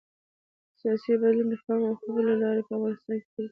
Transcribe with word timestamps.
سیاسي 0.79 1.11
بدلون 1.21 1.47
د 1.49 1.53
تفاهم 1.59 1.81
او 1.87 1.95
خبرو 2.01 2.27
له 2.29 2.35
لارې 2.43 2.61
په 2.67 2.71
افغانستان 2.77 3.15
کې 3.19 3.25
بریالی 3.25 3.33
کېږي 3.33 3.49